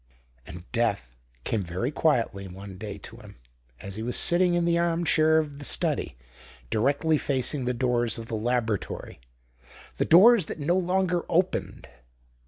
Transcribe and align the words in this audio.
And 0.47 0.63
death 0.71 1.15
came 1.43 1.61
very 1.61 1.91
quietly 1.91 2.47
one 2.47 2.79
day 2.79 2.97
to 2.97 3.17
him, 3.17 3.35
as 3.79 3.97
he 3.97 4.01
was 4.01 4.15
sitting 4.17 4.55
in 4.55 4.65
the 4.65 4.79
arm 4.79 5.03
chair 5.05 5.37
of 5.37 5.59
the 5.59 5.63
study, 5.63 6.17
directly 6.71 7.19
facing 7.19 7.65
the 7.65 7.73
doors 7.75 8.17
of 8.17 8.25
the 8.25 8.33
laboratory 8.33 9.19
the 9.97 10.05
doors 10.05 10.47
that 10.47 10.57
no 10.59 10.75
longer 10.75 11.23
opened. 11.29 11.87